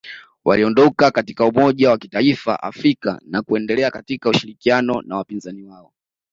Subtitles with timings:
[0.45, 5.93] Waliondoka katika umoja wa kitaifa Afrika na kuendelea katika ushirikiano na wapinzani wao